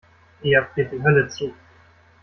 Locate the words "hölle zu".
1.03-1.53